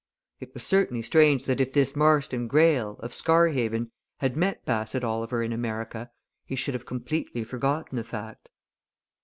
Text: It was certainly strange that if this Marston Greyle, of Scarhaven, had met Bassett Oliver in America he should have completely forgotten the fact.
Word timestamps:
It 0.39 0.51
was 0.55 0.63
certainly 0.63 1.03
strange 1.03 1.45
that 1.45 1.61
if 1.61 1.73
this 1.73 1.95
Marston 1.95 2.47
Greyle, 2.47 2.95
of 3.01 3.13
Scarhaven, 3.13 3.91
had 4.17 4.35
met 4.35 4.65
Bassett 4.65 5.03
Oliver 5.03 5.43
in 5.43 5.53
America 5.53 6.09
he 6.43 6.55
should 6.55 6.73
have 6.73 6.87
completely 6.87 7.43
forgotten 7.43 7.97
the 7.97 8.03
fact. 8.03 8.49